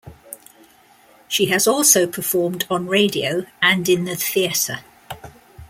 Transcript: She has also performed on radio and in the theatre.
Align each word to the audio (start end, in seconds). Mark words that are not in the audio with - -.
She 1.27 1.45
has 1.51 1.67
also 1.67 2.07
performed 2.07 2.65
on 2.71 2.87
radio 2.87 3.45
and 3.61 3.87
in 3.87 4.05
the 4.05 4.15
theatre. 4.15 4.79